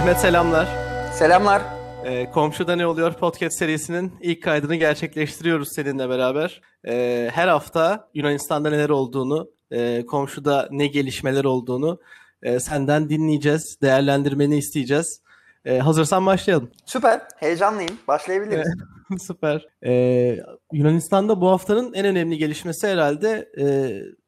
Mehmet 0.00 0.20
selamlar. 0.20 0.68
Selamlar. 1.12 1.62
Ee, 2.04 2.30
Komşuda 2.30 2.76
Ne 2.76 2.86
Oluyor 2.86 3.12
podcast 3.12 3.58
serisinin 3.58 4.12
ilk 4.20 4.42
kaydını 4.42 4.76
gerçekleştiriyoruz 4.76 5.68
seninle 5.72 6.08
beraber. 6.08 6.60
Ee, 6.86 7.30
her 7.32 7.48
hafta 7.48 8.08
Yunanistan'da 8.14 8.70
neler 8.70 8.88
olduğunu, 8.88 9.50
e, 9.70 10.06
komşuda 10.06 10.68
ne 10.70 10.86
gelişmeler 10.86 11.44
olduğunu 11.44 12.00
e, 12.42 12.60
senden 12.60 13.08
dinleyeceğiz, 13.08 13.78
değerlendirmeni 13.82 14.56
isteyeceğiz. 14.56 15.22
E, 15.64 15.78
hazırsan 15.78 16.26
başlayalım. 16.26 16.70
Süper, 16.86 17.20
heyecanlıyım. 17.36 17.98
Başlayabiliriz. 18.08 18.68
Süper. 19.18 19.66
Ee, 19.86 20.38
Yunanistan'da 20.72 21.40
bu 21.40 21.48
haftanın 21.48 21.92
en 21.92 22.06
önemli 22.06 22.38
gelişmesi 22.38 22.88
herhalde 22.88 23.48
e, 23.60 23.66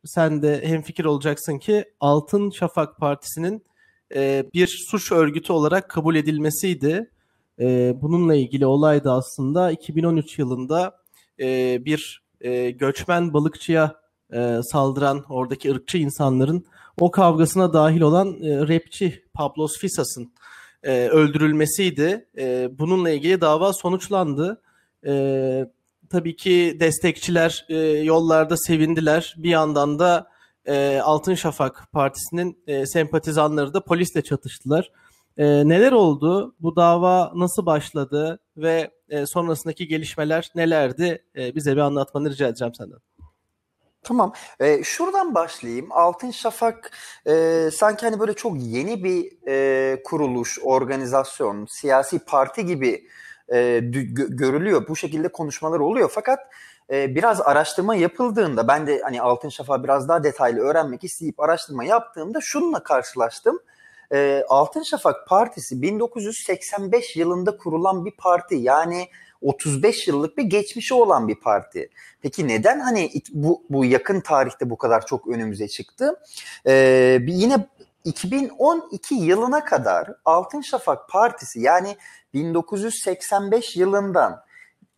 sen 0.05 0.43
de 0.43 0.69
hemfikir 0.69 1.05
olacaksın 1.05 1.59
ki 1.59 1.85
Altın 2.01 2.51
Şafak 2.51 2.97
Partisi'nin 2.97 3.65
e, 4.15 4.45
bir 4.55 4.85
suç 4.91 5.13
örgütü 5.13 5.53
olarak 5.53 5.89
kabul 5.89 6.15
edilmesiydi. 6.15 7.11
E, 7.61 7.95
bununla 8.03 8.35
ilgili 8.35 8.67
olay 8.67 9.05
da 9.05 9.13
aslında 9.13 9.71
2013 9.71 10.39
yılında 10.39 10.97
e, 11.41 11.79
bir 11.85 12.23
göçmen 12.71 13.33
balıkçıya 13.33 14.03
saldıran 14.63 15.25
oradaki 15.29 15.73
ırkçı 15.73 15.99
insanların 15.99 16.65
o 17.01 17.11
kavgasına 17.11 17.73
dahil 17.73 18.01
olan 18.01 18.43
e, 18.43 18.69
rapçi 18.69 19.25
Pablos 19.35 19.79
Fisas'ın 19.79 20.33
öldürülmesiydi. 20.85 22.29
Bununla 22.79 23.11
ilgili 23.11 23.41
dava 23.41 23.73
sonuçlandı. 23.73 24.63
Tabii 26.11 26.37
ki 26.37 26.77
destekçiler 26.81 27.67
yollarda 28.05 28.57
sevindiler. 28.57 29.35
Bir 29.39 29.51
yandan 29.51 29.99
da 29.99 30.32
e, 30.67 31.01
Altın 31.05 31.35
Şafak 31.35 31.89
Partisi'nin 31.93 32.63
e, 32.67 32.87
sempatizanları 32.87 33.75
da 33.75 33.85
polisle 33.85 34.23
çatıştılar. 34.23 34.93
E, 35.37 35.45
neler 35.69 35.93
oldu? 35.93 36.55
Bu 36.61 36.77
dava 36.77 37.33
nasıl 37.35 37.67
başladı 37.67 38.41
ve 38.57 38.91
e, 39.09 39.27
sonrasındaki 39.27 39.89
gelişmeler 39.89 40.51
nelerdi? 40.55 41.25
E, 41.37 41.55
bize 41.55 41.73
bir 41.73 41.81
anlatmanı 41.81 42.31
rica 42.31 42.49
edeceğim 42.49 42.75
senden. 42.75 42.99
Tamam. 44.03 44.33
E, 44.61 44.85
şuradan 44.85 45.35
başlayayım. 45.35 45.87
Altın 45.91 46.31
Şafak 46.31 46.91
e, 47.27 47.69
sanki 47.73 48.07
hani 48.07 48.21
böyle 48.21 48.35
çok 48.35 48.57
yeni 48.61 49.05
bir 49.05 49.49
e, 49.49 50.03
kuruluş, 50.03 50.59
organizasyon, 50.63 51.67
siyasi 51.71 52.19
parti 52.19 52.67
gibi 52.67 53.07
e, 53.53 53.81
görülüyor. 54.29 54.89
Bu 54.89 54.97
şekilde 54.97 55.29
konuşmalar 55.29 55.81
oluyor. 55.81 56.11
Fakat 56.15 56.39
e, 56.93 57.15
biraz 57.15 57.41
araştırma 57.41 57.95
yapıldığında 57.95 58.69
ben 58.69 58.87
de 58.87 59.01
hani 59.05 59.23
Altın 59.23 59.49
Şafak 59.49 59.85
biraz 59.85 60.09
daha 60.09 60.25
detaylı 60.25 60.61
öğrenmek 60.61 61.05
isteyip 61.05 61.41
araştırma 61.41 61.85
yaptığımda 61.85 62.41
şununla 62.41 62.83
karşılaştım. 62.83 63.59
E, 64.13 64.45
Altın 64.49 64.83
Şafak 64.83 65.29
Partisi 65.29 65.83
1985 65.83 67.17
yılında 67.17 67.57
kurulan 67.57 68.05
bir 68.05 68.17
parti. 68.17 68.55
Yani 68.55 69.09
35 69.41 70.09
yıllık 70.09 70.39
bir 70.39 70.43
geçmişi 70.43 70.95
olan 70.95 71.29
bir 71.29 71.35
parti. 71.35 71.91
Peki 72.23 72.49
neden 72.49 72.81
hani 72.81 73.11
bu, 73.33 73.63
bu 73.71 73.85
yakın 73.85 74.21
tarihte 74.21 74.71
bu 74.71 74.79
kadar 74.79 75.07
çok 75.07 75.29
önümüze 75.29 75.69
çıktı? 75.69 76.21
Ee, 76.67 77.19
yine 77.27 77.67
2012 78.05 79.15
yılına 79.15 79.65
kadar 79.65 80.09
Altın 80.25 80.61
Şafak 80.61 81.09
Partisi 81.09 81.61
yani 81.61 81.97
1985 82.35 83.77
yılından 83.77 84.43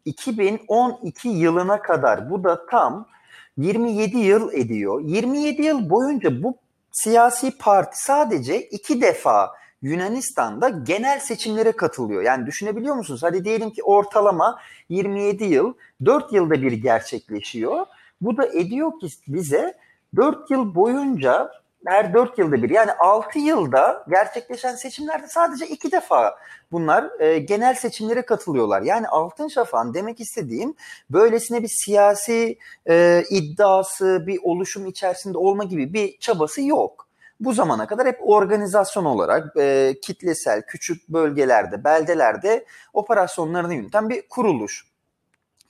2012 0.04 1.28
yılına 1.28 1.82
kadar 1.82 2.30
bu 2.30 2.44
da 2.44 2.66
tam 2.66 3.08
27 3.56 4.18
yıl 4.18 4.52
ediyor. 4.52 5.00
27 5.00 5.62
yıl 5.62 5.90
boyunca 5.90 6.42
bu 6.42 6.56
siyasi 6.92 7.58
parti 7.58 8.04
sadece 8.04 8.62
iki 8.62 9.02
defa 9.02 9.50
Yunanistan'da 9.82 10.68
genel 10.68 11.20
seçimlere 11.20 11.72
katılıyor. 11.72 12.22
Yani 12.22 12.46
düşünebiliyor 12.46 12.94
musunuz? 12.94 13.22
Hadi 13.22 13.44
diyelim 13.44 13.70
ki 13.70 13.82
ortalama 13.82 14.58
27 14.88 15.44
yıl, 15.44 15.74
4 16.04 16.32
yılda 16.32 16.62
bir 16.62 16.72
gerçekleşiyor. 16.72 17.86
Bu 18.20 18.36
da 18.36 18.46
ediyor 18.46 19.00
ki 19.00 19.08
bize 19.28 19.74
4 20.16 20.50
yıl 20.50 20.74
boyunca 20.74 21.50
her 21.86 22.14
4 22.14 22.38
yılda 22.38 22.62
bir 22.62 22.70
yani 22.70 22.92
6 22.92 23.38
yılda 23.38 24.04
gerçekleşen 24.08 24.74
seçimlerde 24.74 25.26
sadece 25.26 25.66
2 25.66 25.92
defa 25.92 26.38
bunlar 26.72 27.20
e, 27.20 27.38
genel 27.38 27.74
seçimlere 27.74 28.22
katılıyorlar. 28.22 28.82
Yani 28.82 29.08
Altın 29.08 29.48
Şafak'ın 29.48 29.94
demek 29.94 30.20
istediğim 30.20 30.74
böylesine 31.10 31.62
bir 31.62 31.70
siyasi 31.84 32.58
e, 32.88 33.24
iddiası, 33.30 34.24
bir 34.26 34.38
oluşum 34.42 34.86
içerisinde 34.86 35.38
olma 35.38 35.64
gibi 35.64 35.92
bir 35.92 36.18
çabası 36.18 36.62
yok 36.62 37.04
bu 37.40 37.52
zamana 37.52 37.86
kadar 37.86 38.06
hep 38.06 38.18
organizasyon 38.22 39.04
olarak 39.04 39.56
e, 39.56 39.94
kitlesel, 40.02 40.62
küçük 40.66 41.08
bölgelerde, 41.08 41.84
beldelerde 41.84 42.66
operasyonlarını 42.92 43.74
yöneten 43.74 44.08
bir 44.08 44.28
kuruluş. 44.28 44.93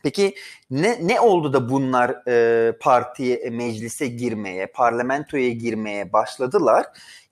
Peki 0.05 0.35
ne, 0.71 0.99
ne 1.03 1.21
oldu 1.21 1.53
da 1.53 1.71
bunlar 1.71 2.29
e, 2.29 2.73
partiye, 2.81 3.37
e, 3.37 3.51
meclise 3.51 4.07
girmeye, 4.07 4.67
parlamentoya 4.67 5.51
girmeye 5.51 6.13
başladılar? 6.13 6.87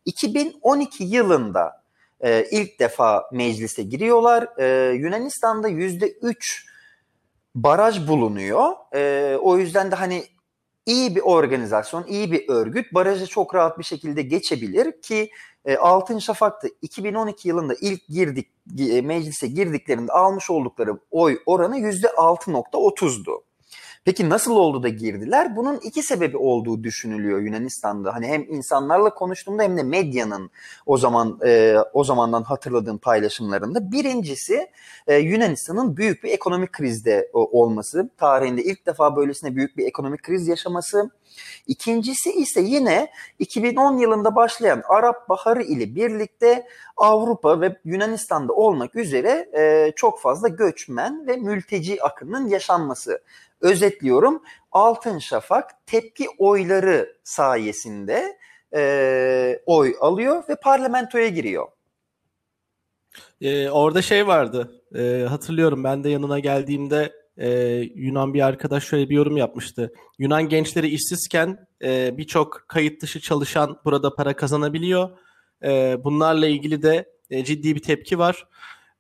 2012 0.05 1.05
yılında 1.05 1.83
e, 2.21 2.45
ilk 2.51 2.81
defa 2.81 3.29
meclise 3.33 3.83
giriyorlar. 3.83 4.49
E, 4.59 4.93
Yunanistan'da 4.93 5.69
%3 5.69 6.67
baraj 7.55 8.09
bulunuyor. 8.09 8.73
E, 8.95 9.37
o 9.37 9.59
yüzden 9.59 9.91
de 9.91 9.95
hani 9.95 10.25
iyi 10.87 11.17
bir 11.17 11.21
organizasyon, 11.21 12.05
iyi 12.07 12.33
bir 12.33 12.49
örgüt 12.49 12.95
barajı 12.95 13.27
çok 13.27 13.55
rahat 13.55 13.79
bir 13.79 13.85
şekilde 13.85 14.23
geçebilir 14.23 15.03
ki 15.03 15.31
e, 15.65 15.77
Altın 15.77 16.19
Şafak'ta 16.19 16.69
2012 16.83 17.49
yılında 17.49 17.75
ilk 17.81 18.09
girdik 18.09 18.49
e, 18.79 19.01
meclise 19.01 19.47
girdiklerinde 19.47 20.13
almış 20.13 20.51
oldukları 20.51 20.99
oy 21.11 21.39
oranı 21.47 21.79
%6.30'du. 21.79 23.45
Peki 24.05 24.29
nasıl 24.29 24.57
oldu 24.57 24.83
da 24.83 24.89
girdiler? 24.89 25.57
Bunun 25.57 25.77
iki 25.77 26.03
sebebi 26.03 26.37
olduğu 26.37 26.85
düşünülüyor 26.85 27.41
Yunanistan'da. 27.41 28.15
Hani 28.15 28.27
hem 28.27 28.43
insanlarla 28.43 29.15
konuştuğumda 29.15 29.63
hem 29.63 29.77
de 29.77 29.83
medyanın 29.83 30.51
o 30.87 30.99
zaman 30.99 31.39
e, 31.45 31.77
o 31.93 32.05
zamandan 32.05 32.43
hatırladığım 32.43 32.99
paylaşımlarında. 32.99 33.93
Birincisi 33.93 34.71
e, 35.07 35.17
Yunanistan'ın 35.17 35.97
büyük 35.97 36.25
bir 36.25 36.31
ekonomik 36.31 36.73
krizde 36.73 37.31
olması. 37.33 38.11
Tarihinde 38.17 38.63
ilk 38.63 38.87
defa 38.87 39.17
böylesine 39.17 39.57
büyük 39.57 39.77
bir 39.77 39.87
ekonomik 39.87 40.23
kriz 40.23 40.49
yaşaması. 40.49 41.11
İkincisi 41.67 42.33
ise 42.33 42.61
yine 42.61 43.11
2010 43.39 43.99
yılında 43.99 44.37
başlayan 44.37 44.83
Arap 44.89 45.29
Baharı 45.29 45.63
ile 45.63 45.95
birlikte 45.95 46.67
Avrupa 46.97 47.61
ve 47.61 47.77
Yunanistan'da 47.85 48.53
olmak 48.53 48.97
üzere 48.97 49.49
e, 49.59 49.93
çok 49.97 50.21
fazla 50.21 50.49
göçmen 50.49 51.27
ve 51.27 51.37
mülteci 51.37 52.03
akının 52.03 52.49
yaşanması. 52.49 53.21
Özetliyorum 53.63 54.43
Altın 54.73 55.19
Şafak 55.19 55.87
tepki 55.87 56.27
oyları 56.39 57.17
sayesinde 57.25 58.39
e, 58.75 59.63
oy 59.67 59.95
alıyor 60.01 60.43
ve 60.49 60.57
parlamentoya 60.63 61.29
giriyor. 61.29 61.67
Ee, 63.41 63.71
orada 63.71 64.03
şey 64.03 64.27
vardı 64.27 64.83
e, 64.95 65.27
hatırlıyorum 65.29 65.85
ben 65.85 66.05
de 66.05 66.09
yanına 66.09 66.39
geldiğimde 66.39 67.13
e, 67.37 67.49
Yunan 67.95 68.35
bir 68.35 68.47
arkadaş 68.47 68.85
şöyle 68.85 69.09
bir 69.09 69.15
yorum 69.15 69.37
yapmıştı. 69.37 69.93
Yunan 70.19 70.49
gençleri 70.49 70.89
işsizken 70.89 71.67
e, 71.83 72.19
birçok 72.19 72.65
kayıt 72.69 73.03
dışı 73.03 73.21
çalışan 73.21 73.79
burada 73.85 74.15
para 74.15 74.37
kazanabiliyor. 74.37 75.11
E, 75.65 75.97
bunlarla 76.05 76.47
ilgili 76.47 76.83
de 76.83 77.13
e, 77.31 77.45
ciddi 77.45 77.75
bir 77.75 77.83
tepki 77.83 78.19
var. 78.19 78.47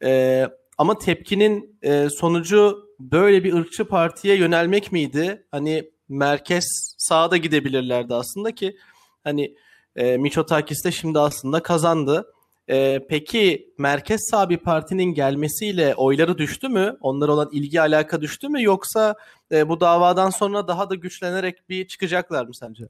E, 0.05 0.47
ama 0.79 0.99
tepkinin 0.99 1.79
e, 1.83 2.09
sonucu 2.09 2.91
böyle 3.10 3.44
bir 3.44 3.52
ırkçı 3.52 3.84
partiye 3.84 4.36
yönelmek 4.36 4.92
miydi? 4.92 5.46
Hani 5.50 5.90
merkez 6.08 6.94
sağda 6.98 7.36
gidebilirlerdi 7.36 8.14
aslında 8.14 8.54
ki 8.54 8.76
hani 9.24 9.54
e, 9.96 10.16
Miçotakis 10.16 10.84
de 10.84 10.90
şimdi 10.93 11.19
aslında 11.19 11.62
kazandı. 11.62 12.26
E, 12.70 13.00
peki 13.09 13.75
merkez 13.79 14.29
sağ 14.31 14.50
bir 14.50 14.56
partinin 14.56 15.14
gelmesiyle 15.14 15.94
oyları 15.94 16.38
düştü 16.38 16.69
mü? 16.69 16.97
Onlara 17.00 17.32
olan 17.32 17.49
ilgi 17.53 17.81
alaka 17.81 18.20
düştü 18.20 18.49
mü? 18.49 18.62
Yoksa 18.62 19.14
e, 19.53 19.69
bu 19.69 19.81
davadan 19.81 20.31
sonra 20.31 20.69
daha 20.69 20.91
da 20.91 20.94
güçlenerek 20.94 21.69
bir 21.69 21.88
çıkacaklar 21.88 22.47
mı 22.47 22.55
sence? 22.55 22.85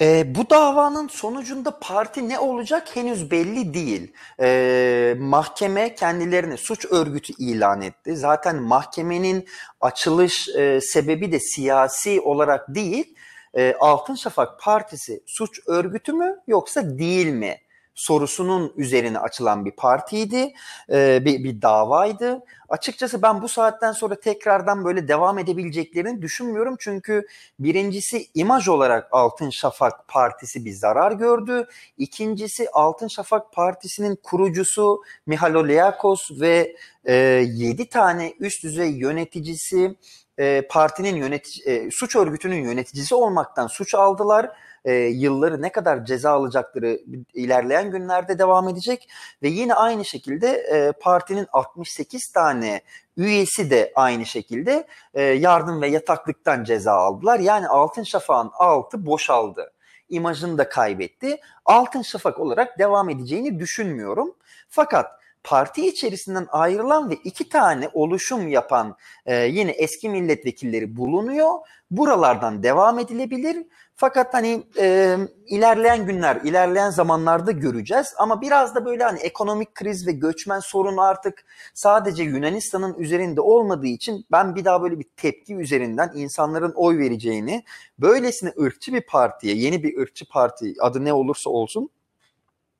E, 0.00 0.34
bu 0.34 0.50
davanın 0.50 1.08
sonucunda 1.08 1.78
parti 1.80 2.28
ne 2.28 2.38
olacak 2.38 2.96
henüz 2.96 3.30
belli 3.30 3.74
değil. 3.74 4.12
E, 4.40 5.16
mahkeme 5.18 5.94
kendilerini 5.94 6.58
suç 6.58 6.86
örgütü 6.90 7.32
ilan 7.38 7.82
etti. 7.82 8.16
Zaten 8.16 8.62
mahkemenin 8.62 9.46
açılış 9.80 10.48
e, 10.48 10.80
sebebi 10.80 11.32
de 11.32 11.40
siyasi 11.40 12.20
olarak 12.20 12.74
değil. 12.74 13.14
E, 13.54 13.74
Altın 13.80 14.14
Şafak 14.14 14.60
Partisi 14.60 15.22
suç 15.26 15.60
örgütü 15.66 16.12
mü 16.12 16.36
yoksa 16.46 16.98
değil 16.98 17.26
mi? 17.26 17.56
Sorusunun 17.96 18.72
üzerine 18.76 19.18
açılan 19.18 19.64
bir 19.64 19.70
partiydi, 19.70 20.52
e, 20.92 21.24
bir, 21.24 21.44
bir 21.44 21.62
davaydı. 21.62 22.40
Açıkçası 22.68 23.22
ben 23.22 23.42
bu 23.42 23.48
saatten 23.48 23.92
sonra 23.92 24.20
tekrardan 24.20 24.84
böyle 24.84 25.08
devam 25.08 25.38
edebileceklerini 25.38 26.22
düşünmüyorum. 26.22 26.76
Çünkü 26.78 27.26
birincisi 27.58 28.26
imaj 28.34 28.68
olarak 28.68 29.08
Altın 29.12 29.50
Şafak 29.50 30.08
Partisi 30.08 30.64
bir 30.64 30.72
zarar 30.72 31.12
gördü. 31.12 31.68
İkincisi 31.98 32.68
Altın 32.72 33.08
Şafak 33.08 33.52
Partisi'nin 33.52 34.16
kurucusu 34.22 35.02
Mihalo 35.26 35.68
Liakos 35.68 36.30
ve 36.40 36.76
e, 37.04 37.14
7 37.14 37.88
tane 37.88 38.34
üst 38.40 38.64
düzey 38.64 38.90
yöneticisi 38.90 39.96
e, 40.38 40.62
partinin 40.70 41.16
yönetici, 41.16 41.66
e, 41.66 41.90
suç 41.90 42.16
örgütünün 42.16 42.64
yöneticisi 42.64 43.14
olmaktan 43.14 43.66
suç 43.66 43.94
aldılar 43.94 44.50
e, 44.86 44.92
yılları 44.94 45.62
ne 45.62 45.72
kadar 45.72 46.04
ceza 46.04 46.30
alacakları 46.30 47.00
ilerleyen 47.34 47.90
günlerde 47.90 48.38
devam 48.38 48.68
edecek 48.68 49.08
ve 49.42 49.48
yine 49.48 49.74
aynı 49.74 50.04
şekilde 50.04 50.48
e, 50.48 50.92
partinin 50.92 51.46
68 51.52 52.28
tane 52.32 52.80
üyesi 53.16 53.70
de 53.70 53.92
aynı 53.94 54.26
şekilde 54.26 54.86
e, 55.14 55.22
yardım 55.22 55.82
ve 55.82 55.88
yataklıktan 55.88 56.64
ceza 56.64 56.92
aldılar. 56.92 57.38
Yani 57.38 57.68
Altın 57.68 58.02
Şafak'ın 58.02 58.50
altı 58.54 59.06
boşaldı. 59.06 59.72
İmajını 60.08 60.58
da 60.58 60.68
kaybetti. 60.68 61.40
Altın 61.64 62.02
Şafak 62.02 62.38
olarak 62.38 62.78
devam 62.78 63.10
edeceğini 63.10 63.58
düşünmüyorum. 63.58 64.34
Fakat 64.68 65.06
parti 65.46 65.86
içerisinden 65.86 66.46
ayrılan 66.50 67.10
ve 67.10 67.14
iki 67.14 67.48
tane 67.48 67.90
oluşum 67.92 68.48
yapan 68.48 68.96
e, 69.26 69.36
yine 69.36 69.70
eski 69.70 70.08
milletvekilleri 70.08 70.96
bulunuyor. 70.96 71.50
Buralardan 71.90 72.62
devam 72.62 72.98
edilebilir 72.98 73.66
fakat 73.96 74.34
hani 74.34 74.62
e, 74.78 75.16
ilerleyen 75.46 76.06
günler, 76.06 76.36
ilerleyen 76.36 76.90
zamanlarda 76.90 77.52
göreceğiz. 77.52 78.14
Ama 78.18 78.40
biraz 78.40 78.74
da 78.74 78.84
böyle 78.84 79.04
hani 79.04 79.18
ekonomik 79.18 79.74
kriz 79.74 80.06
ve 80.06 80.12
göçmen 80.12 80.60
sorunu 80.60 81.02
artık 81.02 81.44
sadece 81.74 82.22
Yunanistan'ın 82.22 82.94
üzerinde 82.98 83.40
olmadığı 83.40 83.86
için 83.86 84.26
ben 84.32 84.54
bir 84.54 84.64
daha 84.64 84.82
böyle 84.82 84.98
bir 84.98 85.06
tepki 85.16 85.54
üzerinden 85.56 86.12
insanların 86.14 86.72
oy 86.76 86.98
vereceğini, 86.98 87.64
böylesine 87.98 88.52
ırkçı 88.60 88.92
bir 88.92 89.06
partiye, 89.06 89.56
yeni 89.56 89.82
bir 89.82 89.98
ırkçı 89.98 90.28
parti 90.28 90.74
adı 90.80 91.04
ne 91.04 91.12
olursa 91.12 91.50
olsun 91.50 91.90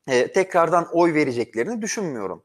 e, 0.08 0.32
tekrardan 0.32 0.88
oy 0.92 1.14
vereceklerini 1.14 1.82
düşünmüyorum. 1.82 2.42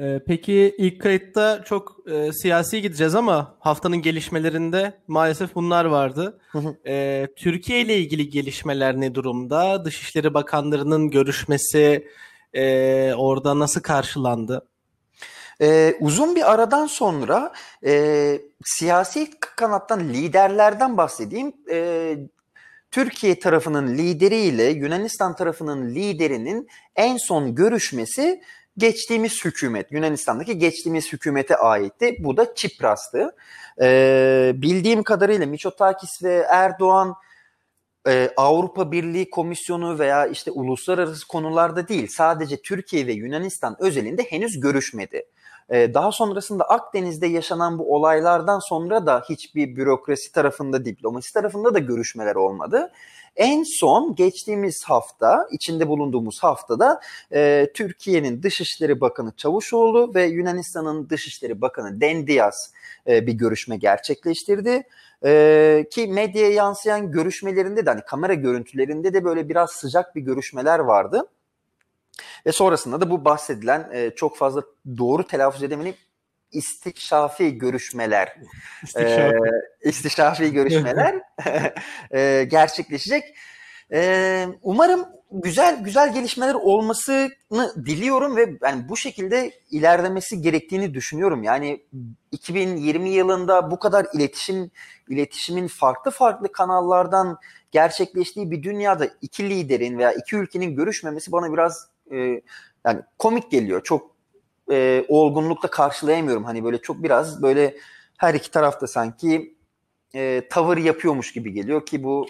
Ee, 0.00 0.20
peki 0.26 0.74
ilk 0.78 1.00
kayıtta 1.00 1.64
çok 1.64 1.96
e, 2.10 2.32
siyasi 2.32 2.82
gideceğiz 2.82 3.14
ama 3.14 3.56
haftanın 3.60 3.96
gelişmelerinde 3.96 4.92
maalesef 5.08 5.54
bunlar 5.54 5.84
vardı. 5.84 6.40
Ee, 6.86 7.28
Türkiye 7.36 7.80
ile 7.80 7.98
ilgili 7.98 8.30
gelişmeler 8.30 9.00
ne 9.00 9.14
durumda? 9.14 9.84
Dışişleri 9.84 10.34
Bakanlarının 10.34 11.10
görüşmesi 11.10 12.08
e, 12.54 13.14
orada 13.14 13.58
nasıl 13.58 13.80
karşılandı? 13.80 14.68
Ee, 15.60 15.94
uzun 16.00 16.36
bir 16.36 16.52
aradan 16.52 16.86
sonra 16.86 17.52
e, 17.86 18.40
siyasi 18.64 19.30
kanattan 19.40 20.08
liderlerden 20.08 20.96
bahsedeyim. 20.96 21.52
E, 21.70 22.16
Türkiye 22.90 23.38
tarafının 23.38 23.98
lideriyle 23.98 24.64
Yunanistan 24.64 25.36
tarafının 25.36 25.94
liderinin 25.94 26.68
en 26.96 27.16
son 27.16 27.54
görüşmesi 27.54 28.42
geçtiğimiz 28.78 29.44
hükümet, 29.44 29.92
Yunanistan'daki 29.92 30.58
geçtiğimiz 30.58 31.12
hükümete 31.12 31.56
aitti. 31.56 32.16
Bu 32.18 32.36
da 32.36 32.54
Çipras'tı. 32.54 33.36
Ee, 33.80 34.52
bildiğim 34.54 35.02
kadarıyla 35.02 35.46
Miçotakis 35.46 36.22
ve 36.22 36.46
Erdoğan 36.50 37.14
e, 38.08 38.30
Avrupa 38.36 38.92
Birliği 38.92 39.30
Komisyonu 39.30 39.98
veya 39.98 40.26
işte 40.26 40.50
uluslararası 40.50 41.28
konularda 41.28 41.88
değil 41.88 42.08
sadece 42.10 42.62
Türkiye 42.62 43.06
ve 43.06 43.12
Yunanistan 43.12 43.76
özelinde 43.78 44.22
henüz 44.22 44.60
görüşmedi. 44.60 45.22
Ee, 45.70 45.94
daha 45.94 46.12
sonrasında 46.12 46.64
Akdeniz'de 46.64 47.26
yaşanan 47.26 47.78
bu 47.78 47.94
olaylardan 47.94 48.58
sonra 48.58 49.06
da 49.06 49.22
hiçbir 49.28 49.76
bürokrasi 49.76 50.32
tarafında, 50.32 50.84
diplomasi 50.84 51.32
tarafında 51.32 51.74
da 51.74 51.78
görüşmeler 51.78 52.34
olmadı. 52.34 52.92
En 53.36 53.62
son 53.62 54.14
geçtiğimiz 54.14 54.84
hafta, 54.84 55.48
içinde 55.50 55.88
bulunduğumuz 55.88 56.42
haftada 56.42 57.00
e, 57.32 57.66
Türkiye'nin 57.74 58.42
Dışişleri 58.42 59.00
Bakanı 59.00 59.32
Çavuşoğlu 59.36 60.14
ve 60.14 60.26
Yunanistan'ın 60.26 61.10
Dışişleri 61.10 61.60
Bakanı 61.60 62.00
Dendias 62.00 62.72
e, 63.06 63.26
bir 63.26 63.32
görüşme 63.32 63.76
gerçekleştirdi. 63.76 64.82
E, 65.24 65.86
ki 65.90 66.06
medyaya 66.06 66.50
yansıyan 66.50 67.12
görüşmelerinde 67.12 67.86
de 67.86 67.90
hani 67.90 68.02
kamera 68.02 68.34
görüntülerinde 68.34 69.14
de 69.14 69.24
böyle 69.24 69.48
biraz 69.48 69.70
sıcak 69.70 70.16
bir 70.16 70.20
görüşmeler 70.20 70.78
vardı. 70.78 71.28
Ve 72.46 72.52
sonrasında 72.52 73.00
da 73.00 73.10
bu 73.10 73.24
bahsedilen 73.24 73.90
e, 73.92 74.10
çok 74.10 74.36
fazla 74.36 74.62
doğru 74.98 75.26
telaffuz 75.26 75.62
edemenim 75.62 75.94
istikşafi 76.52 77.58
görüşmeler 77.58 78.36
İstikşafi, 78.82 79.36
e, 79.84 79.88
istişafi 79.88 80.52
görüşmeler 80.52 81.14
e, 82.10 82.44
gerçekleşecek. 82.44 83.24
E, 83.92 84.46
umarım 84.62 85.06
güzel 85.32 85.84
güzel 85.84 86.14
gelişmeler 86.14 86.54
olmasını 86.54 87.74
diliyorum 87.76 88.36
ve 88.36 88.58
yani 88.62 88.88
bu 88.88 88.96
şekilde 88.96 89.52
ilerlemesi 89.70 90.42
gerektiğini 90.42 90.94
düşünüyorum. 90.94 91.42
Yani 91.42 91.82
2020 92.32 93.10
yılında 93.10 93.70
bu 93.70 93.78
kadar 93.78 94.06
iletişim 94.14 94.70
iletişimin 95.08 95.66
farklı 95.68 96.10
farklı 96.10 96.52
kanallardan 96.52 97.38
gerçekleştiği 97.70 98.50
bir 98.50 98.62
dünyada 98.62 99.08
iki 99.22 99.50
liderin 99.50 99.98
veya 99.98 100.12
iki 100.12 100.36
ülkenin 100.36 100.76
görüşmemesi 100.76 101.32
bana 101.32 101.52
biraz 101.52 101.88
e, 102.10 102.16
yani 102.86 103.00
komik 103.18 103.50
geliyor. 103.50 103.82
Çok 103.84 104.17
e, 104.70 105.04
olgunlukla 105.08 105.70
karşılayamıyorum. 105.70 106.44
Hani 106.44 106.64
böyle 106.64 106.78
çok 106.78 107.02
biraz 107.02 107.42
böyle 107.42 107.76
her 108.16 108.34
iki 108.34 108.50
tarafta 108.50 108.86
sanki 108.86 109.54
e, 110.14 110.48
tavır 110.50 110.76
yapıyormuş 110.76 111.32
gibi 111.32 111.52
geliyor 111.52 111.86
ki 111.86 112.02
bu 112.02 112.26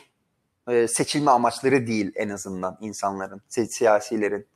e, 0.68 0.88
seçilme 0.88 1.30
amaçları 1.30 1.86
değil 1.86 2.12
en 2.14 2.28
azından 2.28 2.78
insanların, 2.80 3.40
siyasilerin. 3.48 4.46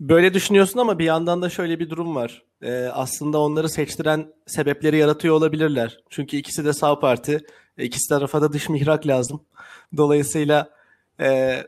Böyle 0.00 0.34
düşünüyorsun 0.34 0.78
ama 0.78 0.98
bir 0.98 1.04
yandan 1.04 1.42
da 1.42 1.50
şöyle 1.50 1.78
bir 1.78 1.90
durum 1.90 2.16
var. 2.16 2.42
Ee, 2.62 2.72
aslında 2.92 3.38
onları 3.38 3.68
seçtiren 3.68 4.32
sebepleri 4.46 4.96
yaratıyor 4.96 5.34
olabilirler. 5.34 6.00
Çünkü 6.10 6.36
ikisi 6.36 6.64
de 6.64 6.72
sağ 6.72 6.98
parti. 6.98 7.46
İkisi 7.78 8.08
tarafa 8.08 8.42
da 8.42 8.52
dış 8.52 8.68
mihrak 8.68 9.06
lazım. 9.06 9.44
Dolayısıyla 9.96 10.70
e, 11.20 11.58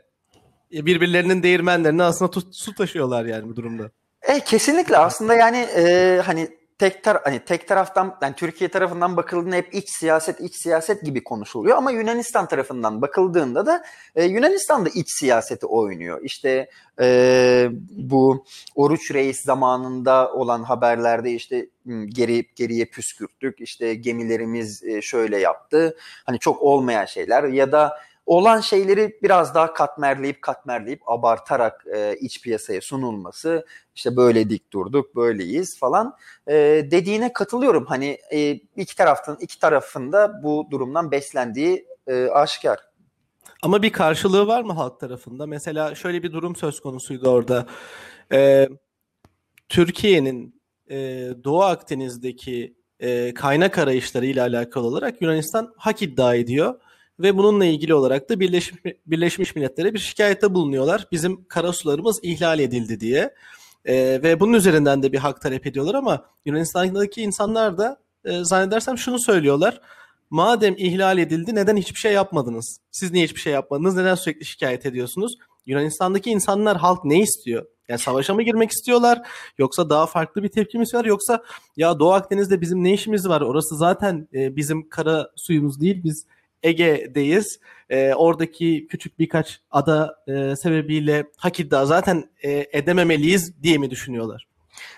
birbirlerinin 0.71 1.43
değirmenlerini 1.43 2.03
aslında 2.03 2.31
tut, 2.31 2.55
su 2.55 2.75
taşıyorlar 2.75 3.25
yani 3.25 3.47
bu 3.49 3.55
durumda. 3.55 3.91
E, 4.27 4.39
kesinlikle 4.39 4.97
aslında 4.97 5.33
yani 5.33 5.57
e, 5.57 6.21
hani 6.25 6.49
tek 6.79 7.03
tar 7.03 7.21
hani 7.23 7.39
tek 7.39 7.67
taraftan 7.67 8.17
yani 8.21 8.35
Türkiye 8.35 8.69
tarafından 8.69 9.17
bakıldığında 9.17 9.55
hep 9.55 9.73
iç 9.73 9.89
siyaset 9.89 10.39
iç 10.39 10.55
siyaset 10.55 11.01
gibi 11.01 11.23
konuşuluyor 11.23 11.77
ama 11.77 11.91
Yunanistan 11.91 12.47
tarafından 12.47 13.01
bakıldığında 13.01 13.65
da 13.65 13.83
e, 14.15 14.23
Yunanistan 14.23 14.85
da 14.85 14.89
iç 14.89 15.07
siyaseti 15.19 15.65
oynuyor. 15.65 16.19
İşte 16.23 16.69
e, 17.01 17.67
bu 17.89 18.45
Oruç 18.75 19.11
Reis 19.13 19.41
zamanında 19.41 20.33
olan 20.33 20.63
haberlerde 20.63 21.31
işte 21.31 21.67
geri 22.05 22.45
geriye 22.55 22.85
püskürttük. 22.85 23.61
işte 23.61 23.93
gemilerimiz 23.93 24.83
e, 24.83 25.01
şöyle 25.01 25.37
yaptı. 25.39 25.97
Hani 26.25 26.39
çok 26.39 26.61
olmayan 26.61 27.05
şeyler 27.05 27.43
ya 27.43 27.71
da 27.71 27.97
olan 28.25 28.59
şeyleri 28.59 29.19
biraz 29.23 29.55
daha 29.55 29.73
katmerleyip 29.73 30.41
katmerleyip 30.41 31.01
abartarak 31.09 31.85
e, 31.95 32.15
iç 32.21 32.41
piyasaya 32.41 32.81
sunulması 32.81 33.65
işte 33.95 34.15
böyle 34.15 34.49
dik 34.49 34.73
durduk 34.73 35.15
böyleyiz 35.15 35.79
falan 35.79 36.15
e, 36.47 36.53
dediğine 36.91 37.33
katılıyorum. 37.33 37.85
Hani 37.85 38.17
e, 38.31 38.51
iki 38.51 38.95
tarafın 38.95 39.37
iki 39.41 39.59
tarafında 39.59 40.43
bu 40.43 40.67
durumdan 40.71 41.11
beslendiği 41.11 41.87
e, 42.07 42.27
aşikar. 42.27 42.79
Ama 43.61 43.81
bir 43.81 43.91
karşılığı 43.91 44.47
var 44.47 44.61
mı 44.61 44.73
halk 44.73 44.99
tarafında? 44.99 45.47
Mesela 45.47 45.95
şöyle 45.95 46.23
bir 46.23 46.33
durum 46.33 46.55
söz 46.55 46.79
konusuydu 46.79 47.29
orada. 47.29 47.65
Ee, 48.31 48.69
Türkiye'nin 49.69 50.61
e, 50.89 50.97
Doğu 51.43 51.63
Akdeniz'deki 51.63 52.75
e, 52.99 53.33
kaynak 53.33 53.77
arayışları 53.77 54.25
ile 54.25 54.41
alakalı 54.41 54.87
olarak 54.87 55.21
Yunanistan 55.21 55.73
hak 55.77 56.01
iddia 56.01 56.35
ediyor 56.35 56.79
ve 57.19 57.37
bununla 57.37 57.65
ilgili 57.65 57.93
olarak 57.93 58.29
da 58.29 58.39
Birleşmiş, 58.39 59.55
Milletler'e 59.55 59.93
bir 59.93 59.99
şikayette 59.99 60.53
bulunuyorlar. 60.53 61.07
Bizim 61.11 61.45
karasularımız 61.45 62.19
ihlal 62.23 62.59
edildi 62.59 62.99
diye. 62.99 63.33
E, 63.85 63.95
ve 64.23 64.39
bunun 64.39 64.53
üzerinden 64.53 65.03
de 65.03 65.11
bir 65.11 65.17
hak 65.17 65.41
talep 65.41 65.67
ediyorlar 65.67 65.95
ama 65.95 66.25
Yunanistan'daki 66.45 67.21
insanlar 67.21 67.77
da 67.77 67.97
e, 68.25 68.43
zannedersem 68.43 68.97
şunu 68.97 69.19
söylüyorlar. 69.19 69.81
Madem 70.29 70.75
ihlal 70.77 71.17
edildi 71.17 71.55
neden 71.55 71.77
hiçbir 71.77 71.99
şey 71.99 72.13
yapmadınız? 72.13 72.79
Siz 72.91 73.11
niye 73.11 73.25
hiçbir 73.25 73.39
şey 73.39 73.53
yapmadınız? 73.53 73.95
Neden 73.95 74.15
sürekli 74.15 74.45
şikayet 74.45 74.85
ediyorsunuz? 74.85 75.37
Yunanistan'daki 75.65 76.29
insanlar 76.29 76.77
halk 76.77 77.05
ne 77.05 77.19
istiyor? 77.19 77.65
Yani 77.89 77.99
savaşa 77.99 78.33
mı 78.33 78.43
girmek 78.43 78.71
istiyorlar? 78.71 79.27
Yoksa 79.57 79.89
daha 79.89 80.05
farklı 80.05 80.43
bir 80.43 80.49
tepki 80.49 80.77
mi 80.77 80.83
istiyorlar? 80.83 81.09
Yoksa 81.09 81.43
ya 81.77 81.99
Doğu 81.99 82.11
Akdeniz'de 82.13 82.61
bizim 82.61 82.83
ne 82.83 82.93
işimiz 82.93 83.27
var? 83.27 83.41
Orası 83.41 83.77
zaten 83.77 84.27
e, 84.33 84.55
bizim 84.55 84.89
kara 84.89 85.29
suyumuz 85.35 85.81
değil. 85.81 86.03
Biz 86.03 86.25
Ege'deyiz. 86.63 87.59
E, 87.89 88.13
oradaki 88.13 88.87
küçük 88.87 89.19
birkaç 89.19 89.59
ada 89.71 90.23
e, 90.27 90.55
sebebiyle 90.55 91.25
hak 91.37 91.59
zaten 91.69 92.29
e, 92.43 92.65
edememeliyiz 92.71 93.63
diye 93.63 93.77
mi 93.77 93.89
düşünüyorlar? 93.89 94.47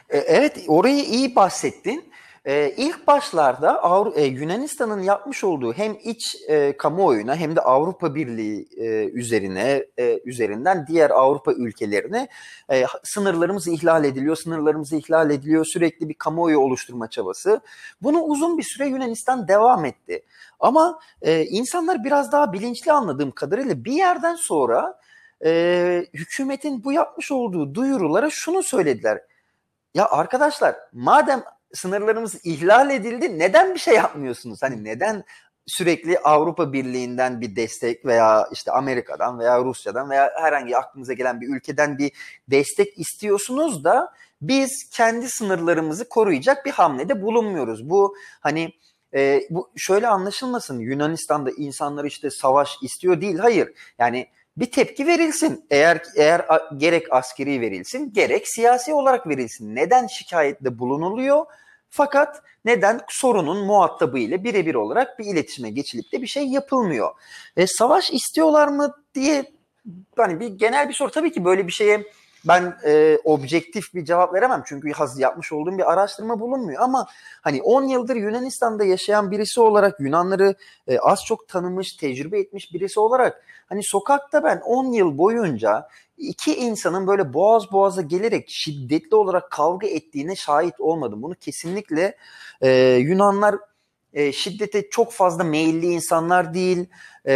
E, 0.09 0.17
evet 0.17 0.63
orayı 0.67 1.03
iyi 1.03 1.35
bahsettin. 1.35 2.11
Ee, 2.47 2.73
ilk 2.77 3.07
başlarda 3.07 3.83
Avru 3.83 4.13
e, 4.15 4.23
Yunanistan'ın 4.23 5.01
yapmış 5.01 5.43
olduğu 5.43 5.73
hem 5.73 5.97
iç 6.03 6.35
e, 6.47 6.77
kamuoyuna 6.77 7.35
hem 7.35 7.55
de 7.55 7.61
Avrupa 7.61 8.15
Birliği 8.15 8.67
e, 8.77 9.09
üzerine 9.09 9.85
e, 9.97 10.19
üzerinden 10.25 10.87
diğer 10.87 11.09
Avrupa 11.09 11.53
ülkelerine 11.53 12.27
e, 12.71 12.85
sınırlarımız 13.03 13.67
ihlal 13.67 14.03
ediliyor, 14.03 14.35
sınırlarımız 14.35 14.93
ihlal 14.93 15.31
ediliyor 15.31 15.65
sürekli 15.65 16.09
bir 16.09 16.13
kamuoyu 16.13 16.59
oluşturma 16.59 17.09
çabası. 17.09 17.61
Bunu 18.01 18.21
uzun 18.21 18.57
bir 18.57 18.63
süre 18.63 18.87
Yunanistan 18.87 19.47
devam 19.47 19.85
etti. 19.85 20.25
Ama 20.59 20.99
e, 21.21 21.45
insanlar 21.45 22.03
biraz 22.03 22.31
daha 22.31 22.53
bilinçli 22.53 22.91
anladığım 22.91 23.31
kadarıyla 23.31 23.85
bir 23.85 23.93
yerden 23.93 24.35
sonra 24.35 24.99
e, 25.45 26.05
hükümetin 26.13 26.83
bu 26.83 26.91
yapmış 26.91 27.31
olduğu 27.31 27.75
duyurulara 27.75 28.29
şunu 28.31 28.63
söylediler. 28.63 29.21
Ya 29.93 30.09
arkadaşlar 30.09 30.75
madem 30.93 31.43
sınırlarımız 31.73 32.45
ihlal 32.45 32.89
edildi. 32.89 33.39
Neden 33.39 33.73
bir 33.73 33.79
şey 33.79 33.95
yapmıyorsunuz? 33.95 34.59
Hani 34.61 34.83
neden 34.83 35.23
sürekli 35.67 36.19
Avrupa 36.19 36.73
Birliği'nden 36.73 37.41
bir 37.41 37.55
destek 37.55 38.05
veya 38.05 38.47
işte 38.51 38.71
Amerika'dan 38.71 39.39
veya 39.39 39.63
Rusya'dan 39.63 40.09
veya 40.09 40.31
herhangi 40.41 40.77
aklınıza 40.77 41.13
gelen 41.13 41.41
bir 41.41 41.55
ülkeden 41.55 41.97
bir 41.97 42.11
destek 42.47 42.99
istiyorsunuz 42.99 43.83
da 43.83 44.13
biz 44.41 44.89
kendi 44.93 45.29
sınırlarımızı 45.29 46.09
koruyacak 46.09 46.65
bir 46.65 46.71
hamlede 46.71 47.21
bulunmuyoruz. 47.21 47.89
Bu 47.89 48.15
hani 48.39 48.73
e, 49.13 49.41
bu 49.49 49.69
şöyle 49.75 50.07
anlaşılmasın 50.07 50.79
Yunanistan'da 50.79 51.51
insanlar 51.51 52.05
işte 52.05 52.29
savaş 52.29 52.77
istiyor 52.81 53.21
değil. 53.21 53.37
Hayır 53.37 53.73
yani 53.99 54.27
bir 54.57 54.71
tepki 54.71 55.07
verilsin. 55.07 55.65
Eğer 55.69 56.01
eğer 56.15 56.45
gerek 56.77 57.13
askeri 57.13 57.61
verilsin, 57.61 58.13
gerek 58.13 58.47
siyasi 58.47 58.93
olarak 58.93 59.27
verilsin. 59.27 59.75
Neden 59.75 60.07
şikayette 60.07 60.79
bulunuluyor? 60.79 61.45
Fakat 61.89 62.41
neden 62.65 63.01
sorunun 63.09 63.65
muhatabı 63.65 64.19
ile 64.19 64.43
birebir 64.43 64.75
olarak 64.75 65.19
bir 65.19 65.25
iletişime 65.25 65.69
geçilip 65.69 66.11
de 66.11 66.21
bir 66.21 66.27
şey 66.27 66.47
yapılmıyor? 66.47 67.11
E, 67.57 67.67
savaş 67.67 68.11
istiyorlar 68.11 68.67
mı 68.67 68.95
diye 69.15 69.51
hani 70.17 70.39
bir 70.39 70.47
genel 70.47 70.89
bir 70.89 70.93
soru 70.93 71.11
tabii 71.11 71.31
ki 71.31 71.45
böyle 71.45 71.67
bir 71.67 71.71
şeye 71.71 72.03
ben 72.47 72.77
e, 72.85 73.17
objektif 73.23 73.93
bir 73.93 74.05
cevap 74.05 74.33
veremem 74.33 74.63
çünkü 74.65 74.91
yapmış 75.17 75.51
olduğum 75.51 75.77
bir 75.77 75.91
araştırma 75.91 76.39
bulunmuyor 76.39 76.81
ama 76.81 77.07
hani 77.41 77.61
10 77.61 77.83
yıldır 77.83 78.15
Yunanistan'da 78.15 78.83
yaşayan 78.83 79.31
birisi 79.31 79.61
olarak 79.61 79.99
Yunanları 79.99 80.55
e, 80.87 80.99
az 80.99 81.25
çok 81.25 81.47
tanımış, 81.47 81.93
tecrübe 81.93 82.39
etmiş 82.39 82.73
birisi 82.73 82.99
olarak 82.99 83.43
hani 83.69 83.83
sokakta 83.83 84.43
ben 84.43 84.61
10 84.65 84.91
yıl 84.91 85.17
boyunca 85.17 85.87
iki 86.17 86.55
insanın 86.55 87.07
böyle 87.07 87.33
boğaz 87.33 87.71
boğaza 87.71 88.01
gelerek 88.01 88.49
şiddetli 88.49 89.15
olarak 89.15 89.51
kavga 89.51 89.87
ettiğine 89.87 90.35
şahit 90.35 90.79
olmadım. 90.79 91.21
Bunu 91.23 91.35
kesinlikle 91.35 92.17
e, 92.61 92.69
Yunanlar 92.95 93.55
e, 94.13 94.31
şiddete 94.31 94.89
çok 94.89 95.11
fazla 95.11 95.43
meyilli 95.43 95.85
insanlar 95.85 96.53
değil 96.53 96.85
e, 97.25 97.33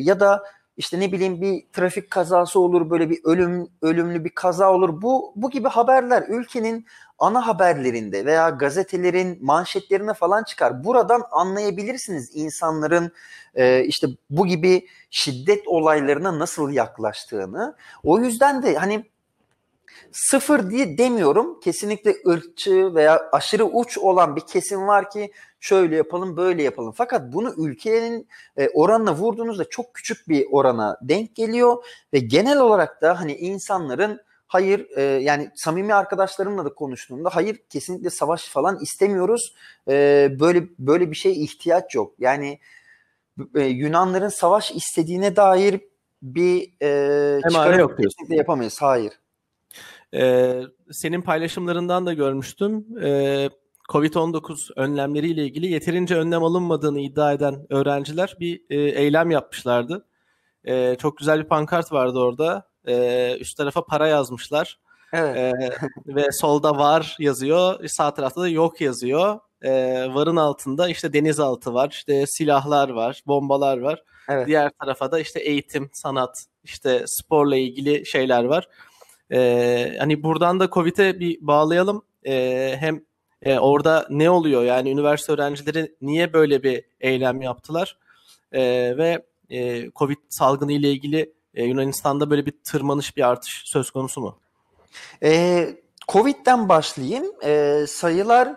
ya 0.00 0.20
da 0.20 0.42
işte 0.80 1.00
ne 1.00 1.12
bileyim 1.12 1.40
bir 1.40 1.66
trafik 1.72 2.10
kazası 2.10 2.60
olur, 2.60 2.90
böyle 2.90 3.10
bir 3.10 3.20
ölüm 3.24 3.68
ölümlü 3.82 4.24
bir 4.24 4.30
kaza 4.30 4.72
olur. 4.72 5.02
Bu 5.02 5.32
bu 5.36 5.50
gibi 5.50 5.68
haberler 5.68 6.24
ülkenin 6.28 6.86
ana 7.18 7.46
haberlerinde 7.46 8.24
veya 8.24 8.50
gazetelerin 8.50 9.38
manşetlerine 9.44 10.14
falan 10.14 10.44
çıkar. 10.44 10.84
Buradan 10.84 11.22
anlayabilirsiniz 11.30 12.30
insanların 12.34 13.12
e, 13.54 13.84
işte 13.84 14.06
bu 14.30 14.46
gibi 14.46 14.86
şiddet 15.10 15.68
olaylarına 15.68 16.38
nasıl 16.38 16.70
yaklaştığını. 16.70 17.76
O 18.02 18.18
yüzden 18.18 18.62
de 18.62 18.74
hani 18.74 19.10
sıfır 20.12 20.70
diye 20.70 20.98
demiyorum. 20.98 21.60
Kesinlikle 21.60 22.14
ırkçı 22.26 22.94
veya 22.94 23.28
aşırı 23.32 23.64
uç 23.64 23.98
olan 23.98 24.36
bir 24.36 24.40
kesim 24.40 24.86
var 24.86 25.10
ki 25.10 25.32
şöyle 25.60 25.96
yapalım 25.96 26.36
böyle 26.36 26.62
yapalım. 26.62 26.92
Fakat 26.96 27.32
bunu 27.32 27.54
ülkenin 27.58 28.28
e, 28.56 28.68
oranına 28.68 29.14
vurduğunuzda 29.14 29.64
çok 29.68 29.94
küçük 29.94 30.28
bir 30.28 30.46
orana 30.50 30.98
denk 31.02 31.36
geliyor 31.36 31.84
ve 32.12 32.18
genel 32.18 32.60
olarak 32.60 33.02
da 33.02 33.20
hani 33.20 33.34
insanların 33.34 34.20
hayır 34.46 34.86
e, 34.96 35.02
yani 35.02 35.50
samimi 35.54 35.94
arkadaşlarımla 35.94 36.64
da 36.64 36.74
konuştuğumda 36.74 37.30
hayır 37.32 37.58
kesinlikle 37.68 38.10
savaş 38.10 38.48
falan 38.48 38.78
istemiyoruz. 38.82 39.54
E, 39.88 40.28
böyle 40.40 40.64
böyle 40.78 41.10
bir 41.10 41.16
şey 41.16 41.44
ihtiyaç 41.44 41.94
yok. 41.94 42.14
Yani 42.18 42.58
e, 43.54 43.64
Yunanların 43.64 44.28
savaş 44.28 44.70
istediğine 44.70 45.36
dair 45.36 45.80
bir 46.22 46.72
e, 46.82 47.40
çıkarım 47.48 47.78
yok 47.78 47.98
kesinlikle 47.98 48.36
yapamayız. 48.36 48.82
Hayır. 48.82 49.19
Ee, 50.14 50.62
senin 50.90 51.22
paylaşımlarından 51.22 52.06
da 52.06 52.12
görmüştüm. 52.12 52.86
Ee, 53.02 53.50
Covid-19 53.88 54.72
önlemleriyle 54.76 55.44
ilgili 55.44 55.66
yeterince 55.66 56.16
önlem 56.16 56.44
alınmadığını 56.44 57.00
iddia 57.00 57.32
eden 57.32 57.66
öğrenciler 57.70 58.36
bir 58.40 58.62
e, 58.70 58.76
eylem 58.76 59.30
yapmışlardı. 59.30 60.06
E, 60.64 60.96
çok 60.96 61.18
güzel 61.18 61.38
bir 61.38 61.48
pankart 61.48 61.92
vardı 61.92 62.18
orada. 62.18 62.68
E, 62.86 63.36
üst 63.40 63.56
tarafa 63.56 63.84
para 63.84 64.06
yazmışlar. 64.06 64.78
Evet. 65.12 65.36
E, 65.36 65.52
ve 66.06 66.32
solda 66.32 66.78
var 66.78 67.16
yazıyor, 67.18 67.88
sağ 67.88 68.14
tarafta 68.14 68.40
da 68.40 68.48
yok 68.48 68.80
yazıyor. 68.80 69.40
E, 69.62 69.72
varın 70.14 70.36
altında 70.36 70.88
işte 70.88 71.12
denizaltı 71.12 71.74
var, 71.74 71.88
işte 71.90 72.26
silahlar 72.26 72.88
var, 72.88 73.22
bombalar 73.26 73.78
var. 73.78 74.02
Evet. 74.28 74.46
Diğer 74.46 74.70
tarafa 74.80 75.12
da 75.12 75.20
işte 75.20 75.40
eğitim, 75.40 75.90
sanat, 75.92 76.44
işte 76.64 77.02
sporla 77.06 77.56
ilgili 77.56 78.06
şeyler 78.06 78.44
var. 78.44 78.68
E, 79.32 79.96
hani 79.98 80.22
buradan 80.22 80.60
da 80.60 80.70
Covid'e 80.70 81.20
bir 81.20 81.38
bağlayalım. 81.40 82.02
E, 82.26 82.76
hem 82.80 83.04
e, 83.42 83.58
orada 83.58 84.06
ne 84.10 84.30
oluyor? 84.30 84.64
Yani 84.64 84.90
üniversite 84.90 85.32
öğrencileri 85.32 85.94
niye 86.02 86.32
böyle 86.32 86.62
bir 86.62 86.84
eylem 87.00 87.42
yaptılar? 87.42 87.98
E, 88.52 88.62
ve 88.96 89.22
e, 89.50 89.90
Covid 89.90 90.18
salgını 90.28 90.72
ile 90.72 90.90
ilgili 90.90 91.32
e, 91.54 91.64
Yunanistan'da 91.64 92.30
böyle 92.30 92.46
bir 92.46 92.54
tırmanış, 92.64 93.16
bir 93.16 93.28
artış 93.28 93.62
söz 93.64 93.90
konusu 93.90 94.20
mu? 94.20 94.38
E, 95.22 95.68
Covid'den 96.08 96.68
başlayayım. 96.68 97.24
E, 97.44 97.84
sayılar 97.88 98.56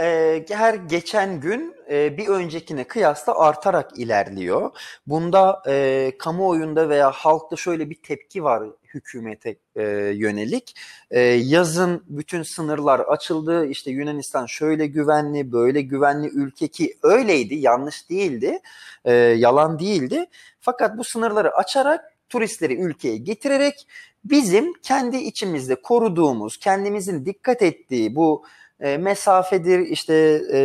e, 0.00 0.44
her 0.48 0.74
geçen 0.74 1.40
gün 1.40 1.74
e, 1.90 2.18
bir 2.18 2.28
öncekine 2.28 2.84
kıyasla 2.84 3.38
artarak 3.38 3.98
ilerliyor. 3.98 4.70
Bunda 5.06 5.62
e, 5.68 6.12
kamuoyunda 6.18 6.88
veya 6.88 7.10
halkta 7.10 7.56
şöyle 7.56 7.90
bir 7.90 8.02
tepki 8.02 8.44
var 8.44 8.62
hükümete 8.94 9.56
e, 9.76 9.82
yönelik. 10.14 10.76
E, 11.10 11.20
yazın 11.20 12.04
bütün 12.08 12.42
sınırlar 12.42 13.00
açıldı. 13.00 13.66
İşte 13.66 13.90
Yunanistan 13.90 14.46
şöyle 14.46 14.86
güvenli, 14.86 15.52
böyle 15.52 15.80
güvenli 15.80 16.28
ülke 16.28 16.68
ki 16.68 16.96
öyleydi, 17.02 17.54
yanlış 17.54 18.10
değildi, 18.10 18.58
e, 19.04 19.12
yalan 19.14 19.78
değildi. 19.78 20.26
Fakat 20.60 20.98
bu 20.98 21.04
sınırları 21.04 21.56
açarak 21.56 22.12
turistleri 22.28 22.74
ülkeye 22.74 23.16
getirerek 23.16 23.86
bizim 24.24 24.72
kendi 24.82 25.16
içimizde 25.16 25.74
koruduğumuz, 25.74 26.56
kendimizin 26.56 27.24
dikkat 27.24 27.62
ettiği 27.62 28.16
bu 28.16 28.44
e, 28.80 28.96
mesafedir 28.98 29.78
işte 29.78 30.14
e, 30.52 30.60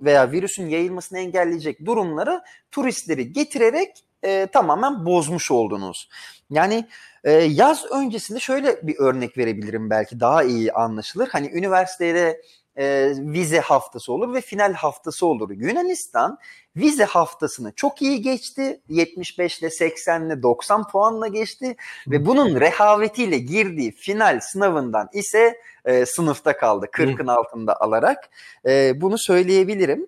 veya 0.00 0.32
virüsün 0.32 0.68
yayılmasını 0.68 1.18
engelleyecek 1.18 1.84
durumları 1.84 2.42
turistleri 2.70 3.32
getirerek 3.32 4.04
e, 4.24 4.46
tamamen 4.46 5.06
bozmuş 5.06 5.50
oldunuz. 5.50 6.08
Yani 6.50 6.86
e, 7.24 7.32
yaz 7.32 7.84
öncesinde 7.92 8.40
şöyle 8.40 8.86
bir 8.86 8.96
örnek 8.98 9.38
verebilirim 9.38 9.90
belki 9.90 10.20
daha 10.20 10.42
iyi 10.42 10.72
anlaşılır. 10.72 11.28
Hani 11.28 11.50
üniversitede 11.52 12.42
e, 12.78 13.12
vize 13.16 13.60
haftası 13.60 14.12
olur 14.12 14.34
ve 14.34 14.40
final 14.40 14.72
haftası 14.72 15.26
olur. 15.26 15.50
Yunanistan 15.50 16.38
vize 16.76 17.04
haftasını 17.04 17.72
çok 17.72 18.02
iyi 18.02 18.22
geçti. 18.22 18.80
75 18.88 19.58
ile 19.58 19.70
80 19.70 20.26
ile 20.26 20.42
90 20.42 20.86
puanla 20.86 21.28
geçti 21.28 21.76
ve 22.08 22.26
bunun 22.26 22.60
rehavetiyle 22.60 23.38
girdiği 23.38 23.92
final 23.92 24.40
sınavından 24.40 25.08
ise 25.12 25.60
e, 25.84 26.06
sınıfta 26.06 26.56
kaldı. 26.56 26.86
40'ın 26.92 27.26
altında 27.26 27.80
alarak. 27.80 28.30
E, 28.66 29.00
bunu 29.00 29.18
söyleyebilirim. 29.18 30.06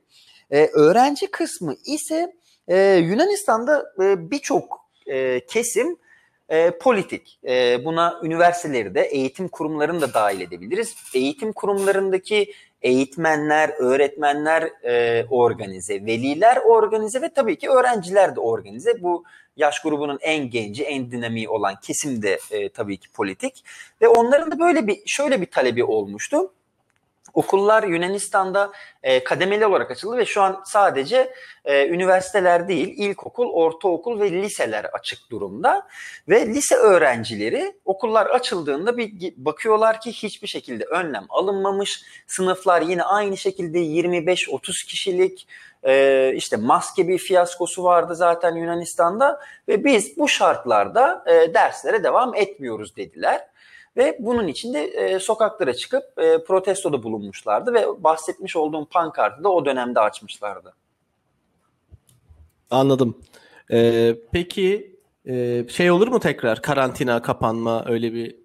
E, 0.50 0.66
öğrenci 0.66 1.30
kısmı 1.30 1.74
ise 1.86 2.32
e, 2.68 2.78
Yunanistan'da 2.92 3.92
e, 4.02 4.30
birçok 4.30 4.88
e, 5.06 5.46
kesim 5.46 5.96
e, 6.48 6.70
politik. 6.70 7.38
E, 7.48 7.84
buna 7.84 8.20
üniversiteleri 8.22 8.94
de, 8.94 9.02
eğitim 9.02 9.48
kurumlarını 9.48 10.00
da 10.00 10.14
dahil 10.14 10.40
edebiliriz. 10.40 10.96
Eğitim 11.14 11.52
kurumlarındaki 11.52 12.52
eğitmenler, 12.82 13.70
öğretmenler 13.78 14.62
e, 14.84 15.24
organize, 15.30 15.94
veliler 15.94 16.56
organize 16.56 17.22
ve 17.22 17.28
tabii 17.28 17.58
ki 17.58 17.70
öğrenciler 17.70 18.36
de 18.36 18.40
organize. 18.40 19.02
Bu 19.02 19.24
yaş 19.56 19.82
grubunun 19.82 20.18
en 20.22 20.50
genci, 20.50 20.84
en 20.84 21.10
dinamiği 21.10 21.48
olan 21.48 21.74
kesim 21.82 22.22
de 22.22 22.38
e, 22.50 22.68
tabii 22.68 22.96
ki 22.96 23.12
politik. 23.12 23.64
Ve 24.02 24.08
onların 24.08 24.50
da 24.50 24.58
böyle 24.58 24.86
bir 24.86 24.98
şöyle 25.06 25.40
bir 25.40 25.46
talebi 25.46 25.84
olmuştu. 25.84 26.52
Okullar 27.34 27.82
Yunanistan'da 27.82 28.72
e, 29.02 29.24
kademeli 29.24 29.66
olarak 29.66 29.90
açıldı 29.90 30.16
ve 30.16 30.26
şu 30.26 30.42
an 30.42 30.62
sadece 30.64 31.34
e, 31.64 31.88
üniversiteler 31.88 32.68
değil, 32.68 32.88
ilkokul, 32.96 33.50
ortaokul 33.50 34.20
ve 34.20 34.32
liseler 34.32 34.84
açık 34.84 35.30
durumda. 35.30 35.86
Ve 36.28 36.46
lise 36.46 36.74
öğrencileri 36.74 37.72
okullar 37.84 38.26
açıldığında 38.26 38.96
bir 38.96 39.34
bakıyorlar 39.36 40.00
ki 40.00 40.12
hiçbir 40.12 40.48
şekilde 40.48 40.84
önlem 40.84 41.26
alınmamış. 41.28 42.02
Sınıflar 42.26 42.82
yine 42.82 43.02
aynı 43.02 43.36
şekilde 43.36 43.78
25-30 43.78 44.86
kişilik 44.86 45.48
e, 45.82 46.32
işte 46.36 46.56
maske 46.56 47.08
bir 47.08 47.18
fiyaskosu 47.18 47.84
vardı 47.84 48.14
zaten 48.14 48.54
Yunanistan'da 48.54 49.40
ve 49.68 49.84
biz 49.84 50.16
bu 50.16 50.28
şartlarda 50.28 51.24
e, 51.26 51.54
derslere 51.54 52.04
devam 52.04 52.34
etmiyoruz 52.34 52.96
dediler. 52.96 53.46
Ve 53.96 54.16
bunun 54.20 54.46
için 54.46 54.74
de 54.74 54.84
e, 54.84 55.18
sokaklara 55.18 55.74
çıkıp 55.74 56.04
e, 56.18 56.44
protestoda 56.44 57.02
bulunmuşlardı 57.02 57.74
ve 57.74 58.04
bahsetmiş 58.04 58.56
olduğum 58.56 58.84
pankartı 58.84 59.44
da 59.44 59.48
o 59.48 59.64
dönemde 59.64 60.00
açmışlardı. 60.00 60.74
Anladım. 62.70 63.18
Ee, 63.72 64.16
peki 64.32 64.96
e, 65.26 65.64
şey 65.68 65.90
olur 65.90 66.08
mu 66.08 66.20
tekrar 66.20 66.62
karantina, 66.62 67.22
kapanma 67.22 67.84
öyle 67.86 68.12
bir 68.14 68.37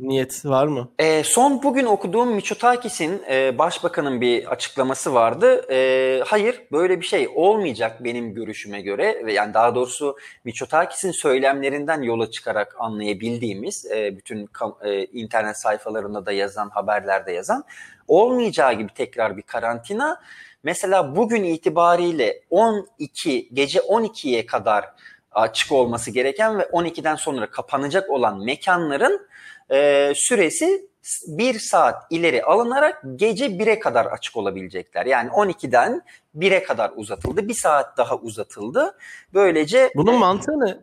niyet 0.00 0.46
var 0.46 0.66
mı? 0.66 0.88
E, 0.98 1.24
son 1.24 1.62
bugün 1.62 1.86
okuduğum 1.86 2.34
Mitsotakis'in 2.34 3.22
e, 3.30 3.58
başbakanın 3.58 4.20
bir 4.20 4.46
açıklaması 4.46 5.14
vardı. 5.14 5.66
E, 5.70 6.20
hayır 6.26 6.62
böyle 6.72 7.00
bir 7.00 7.06
şey 7.06 7.28
olmayacak 7.34 8.04
benim 8.04 8.34
görüşüme 8.34 8.80
göre 8.80 9.26
ve 9.26 9.32
yani 9.32 9.54
daha 9.54 9.74
doğrusu 9.74 10.16
Mitsotakis'in 10.44 11.12
söylemlerinden 11.12 12.02
yola 12.02 12.30
çıkarak 12.30 12.76
anlayabildiğimiz 12.78 13.86
e, 13.86 14.16
bütün 14.16 14.48
e, 14.84 15.04
internet 15.04 15.56
sayfalarında 15.56 16.26
da 16.26 16.32
yazan 16.32 16.68
haberlerde 16.68 17.32
yazan 17.32 17.64
olmayacağı 18.08 18.72
gibi 18.72 18.94
tekrar 18.94 19.36
bir 19.36 19.42
karantina. 19.42 20.20
Mesela 20.62 21.16
bugün 21.16 21.44
itibariyle 21.44 22.42
12 22.50 23.48
gece 23.52 23.78
12'ye 23.78 24.46
kadar 24.46 24.84
açık 25.32 25.72
olması 25.72 26.10
gereken 26.10 26.58
ve 26.58 26.62
12'den 26.62 27.16
sonra 27.16 27.50
kapanacak 27.50 28.10
olan 28.10 28.44
mekanların 28.44 29.28
e, 29.70 30.12
süresi 30.14 30.88
bir 31.26 31.58
saat 31.58 32.02
ileri 32.10 32.44
alınarak 32.44 33.02
gece 33.16 33.46
1'e 33.46 33.78
kadar 33.78 34.06
açık 34.06 34.36
olabilecekler. 34.36 35.06
Yani 35.06 35.30
12'den 35.30 36.02
1'e 36.36 36.62
kadar 36.62 36.92
uzatıldı. 36.96 37.48
Bir 37.48 37.54
saat 37.54 37.96
daha 37.96 38.16
uzatıldı. 38.16 38.96
Böylece... 39.34 39.90
Bunun 39.96 40.18
mantığı 40.18 40.60
ne? 40.60 40.78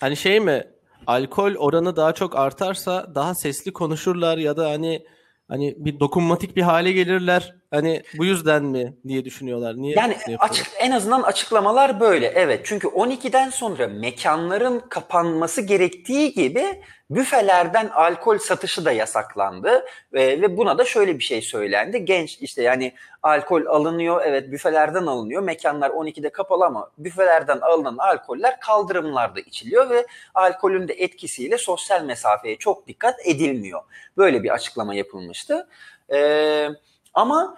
Hani 0.00 0.16
şey 0.16 0.40
mi? 0.40 0.68
Alkol 1.06 1.54
oranı 1.54 1.96
daha 1.96 2.12
çok 2.12 2.36
artarsa 2.36 3.14
daha 3.14 3.34
sesli 3.34 3.72
konuşurlar 3.72 4.38
ya 4.38 4.56
da 4.56 4.70
hani 4.70 5.06
hani 5.48 5.74
bir 5.78 6.00
dokunmatik 6.00 6.56
bir 6.56 6.62
hale 6.62 6.92
gelirler. 6.92 7.54
Hani 7.74 8.02
bu 8.18 8.24
yüzden 8.24 8.64
mi 8.64 8.94
diye 9.08 9.24
düşünüyorlar. 9.24 9.76
Niye 9.76 9.94
yani 9.96 10.16
açık 10.38 10.66
en 10.78 10.90
azından 10.90 11.22
açıklamalar 11.22 12.00
böyle. 12.00 12.26
Evet. 12.26 12.60
Çünkü 12.64 12.88
12'den 12.88 13.50
sonra 13.50 13.88
mekanların 13.88 14.80
kapanması 14.88 15.62
gerektiği 15.62 16.32
gibi 16.32 16.82
büfelerden 17.10 17.88
alkol 17.88 18.38
satışı 18.38 18.84
da 18.84 18.92
yasaklandı 18.92 19.84
ve, 20.12 20.42
ve 20.42 20.56
buna 20.56 20.78
da 20.78 20.84
şöyle 20.84 21.18
bir 21.18 21.24
şey 21.24 21.42
söylendi. 21.42 22.04
Genç 22.04 22.38
işte 22.40 22.62
yani 22.62 22.94
alkol 23.22 23.66
alınıyor 23.66 24.22
evet 24.24 24.52
büfelerden 24.52 25.06
alınıyor. 25.06 25.42
Mekanlar 25.42 25.90
12'de 25.90 26.30
kapalı 26.30 26.64
ama 26.64 26.90
büfelerden 26.98 27.58
alınan 27.60 27.96
alkoller 27.98 28.60
kaldırımlarda 28.60 29.40
içiliyor 29.40 29.90
ve 29.90 30.06
alkolün 30.34 30.88
de 30.88 30.92
etkisiyle 30.92 31.58
sosyal 31.58 32.04
mesafeye 32.04 32.56
çok 32.56 32.86
dikkat 32.86 33.26
edilmiyor. 33.26 33.82
Böyle 34.16 34.42
bir 34.42 34.54
açıklama 34.54 34.94
yapılmıştı. 34.94 35.68
Eee 36.10 36.70
ama 37.14 37.56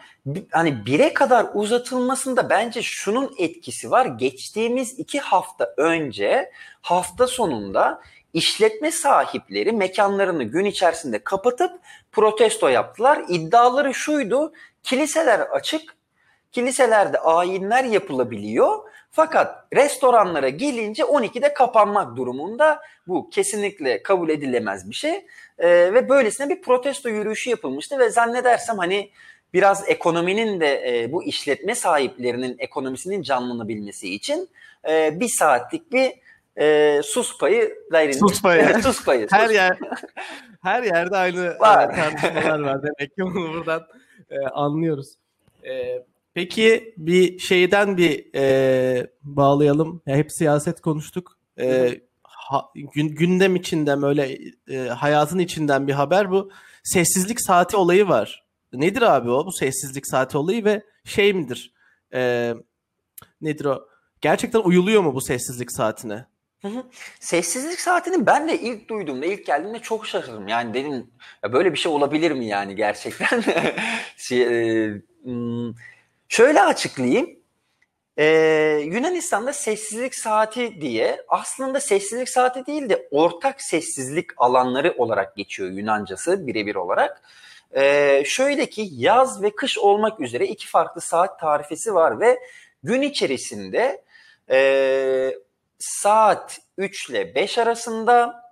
hani 0.51 0.87
bire 0.87 1.15
kadar 1.15 1.47
uzatılmasında 1.55 2.51
bence 2.51 2.83
şunun 2.83 3.35
etkisi 3.39 3.91
var. 3.91 4.07
Geçtiğimiz 4.07 4.99
iki 4.99 5.21
hafta 5.21 5.75
önce 5.77 6.53
hafta 6.81 7.27
sonunda 7.27 8.03
işletme 8.33 8.91
sahipleri 8.91 9.73
mekanlarını 9.73 10.45
gün 10.45 10.65
içerisinde 10.65 11.19
kapatıp 11.19 11.81
protesto 12.13 12.69
yaptılar. 12.69 13.25
İddiaları 13.29 13.95
şuydu, 13.95 14.53
kiliseler 14.83 15.41
açık, 15.41 15.97
kiliselerde 16.53 17.19
ayinler 17.19 17.85
yapılabiliyor. 17.85 18.79
Fakat 19.11 19.67
restoranlara 19.75 20.49
gelince 20.49 21.03
12'de 21.03 21.55
kapanmak 21.55 22.17
durumunda 22.17 22.81
bu 23.07 23.31
kesinlikle 23.31 24.03
kabul 24.03 24.29
edilemez 24.29 24.91
bir 24.91 24.95
şey. 24.95 25.27
Ee, 25.59 25.69
ve 25.69 26.09
böylesine 26.09 26.49
bir 26.49 26.63
protesto 26.63 27.09
yürüyüşü 27.09 27.51
yapılmıştı 27.51 27.99
ve 27.99 28.11
zannedersem 28.11 28.79
hani 28.79 29.11
biraz 29.57 29.89
ekonominin 29.89 30.61
de 30.61 31.01
e, 31.03 31.13
bu 31.13 31.25
işletme 31.25 31.75
sahiplerinin 31.75 32.57
ekonomisinin 32.59 33.23
canlanabilmesi 33.23 34.15
için 34.15 34.49
e, 34.89 35.21
bir 35.21 35.29
saatlik 35.29 35.93
bir 35.93 36.13
e, 36.59 37.01
sus 37.03 37.39
payı 37.39 37.75
verilmiş. 37.93 38.19
Sus 38.19 38.43
payı. 38.43 38.83
sus 38.83 39.05
payı. 39.05 39.27
Her 39.31 39.51
yer 39.51 39.79
her 40.63 40.83
yerde 40.83 41.17
aynı 41.17 41.59
var. 41.59 41.97
tartışmalar 41.97 42.61
var 42.61 42.83
demek 42.83 43.17
ki 43.17 43.25
onu 43.25 43.55
buradan 43.55 43.83
e, 44.31 44.39
anlıyoruz. 44.39 45.09
E, 45.69 46.03
peki 46.35 46.95
bir 46.97 47.39
şeyden 47.39 47.97
bir 47.97 48.35
e, 48.35 49.07
bağlayalım. 49.23 50.03
Ya, 50.07 50.17
hep 50.17 50.33
siyaset 50.33 50.81
konuştuk. 50.81 51.39
E, 51.61 52.01
ha, 52.23 52.65
gün, 52.95 53.09
gündem 53.09 53.57
içinden 53.57 54.03
böyle 54.03 54.39
e, 54.71 54.77
hayatın 54.89 55.39
içinden 55.39 55.87
bir 55.89 55.93
haber 55.93 56.31
bu. 56.31 56.51
Sessizlik 56.85 57.41
saati 57.41 57.77
olayı 57.77 58.09
var. 58.09 58.46
Nedir 58.73 59.03
abi 59.03 59.31
o 59.31 59.47
bu 59.47 59.53
sessizlik 59.53 60.07
saati 60.07 60.39
olayı 60.39 60.65
ve 60.65 60.83
şey 61.05 61.33
midir? 61.33 61.75
E, 62.15 62.55
nedir 63.41 63.65
o? 63.65 63.89
Gerçekten 64.21 64.61
uyuluyor 64.61 65.03
mu 65.03 65.15
bu 65.15 65.21
sessizlik 65.21 65.73
saatine? 65.73 66.27
Hı. 66.63 66.87
Sessizlik 67.21 67.81
saatini 67.81 68.27
ben 68.27 68.49
de 68.49 68.61
ilk 68.61 68.89
duyduğumda, 68.89 69.27
ilk 69.27 69.47
geldiğimde 69.47 69.79
çok 69.79 70.07
şaşırdım. 70.07 70.49
Yani 70.49 70.75
dedim 70.75 71.11
ya 71.45 71.53
böyle 71.53 71.73
bir 71.73 71.79
şey 71.79 71.93
olabilir 71.93 72.31
mi 72.31 72.47
yani 72.47 72.77
gerçekten? 72.77 73.45
şey, 74.17 74.43
e, 74.43 74.93
hmm, 75.23 75.73
şöyle 76.29 76.63
açıklayayım. 76.63 77.37
Ee, 78.19 78.81
Yunanistan'da 78.85 79.53
sessizlik 79.53 80.15
saati 80.15 80.81
diye 80.81 81.25
aslında 81.29 81.81
sessizlik 81.81 82.29
saati 82.29 82.67
değil 82.67 82.89
de 82.89 83.09
ortak 83.11 83.63
sessizlik 83.63 84.31
alanları 84.37 84.95
olarak 84.99 85.37
geçiyor 85.37 85.71
Yunancası 85.71 86.47
birebir 86.47 86.75
olarak. 86.75 87.23
Ee, 87.77 88.23
şöyle 88.27 88.67
ki 88.67 88.89
yaz 88.93 89.43
ve 89.43 89.51
kış 89.51 89.79
olmak 89.79 90.21
üzere 90.21 90.47
iki 90.47 90.69
farklı 90.69 91.01
saat 91.01 91.41
tarifesi 91.41 91.95
var 91.95 92.21
ve 92.21 92.39
gün 92.83 93.03
içerisinde 93.03 94.05
e, 94.51 95.35
saat 95.79 96.61
3 96.79 97.11
ile 97.11 97.35
5 97.35 97.59
arasında 97.59 98.46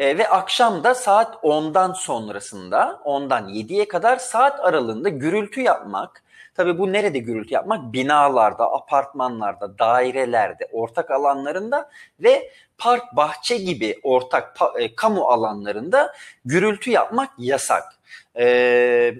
e, 0.00 0.18
ve 0.18 0.28
akşam 0.28 0.84
da 0.84 0.94
saat 0.94 1.34
10'dan 1.34 1.92
sonrasında 1.92 3.00
10'dan 3.04 3.48
7'ye 3.48 3.88
kadar 3.88 4.16
saat 4.16 4.60
aralığında 4.60 5.08
gürültü 5.08 5.60
yapmak. 5.60 6.22
Tabii 6.54 6.78
bu 6.78 6.92
nerede 6.92 7.18
gürültü 7.18 7.54
yapmak? 7.54 7.92
Binalarda, 7.92 8.72
apartmanlarda, 8.72 9.78
dairelerde, 9.78 10.68
ortak 10.72 11.10
alanlarında 11.10 11.90
ve 12.20 12.52
park, 12.78 13.16
bahçe 13.16 13.56
gibi 13.56 14.00
ortak 14.02 14.56
e, 14.78 14.94
kamu 14.94 15.24
alanlarında 15.24 16.14
gürültü 16.44 16.90
yapmak 16.90 17.30
yasak. 17.38 17.84
E, 18.36 19.14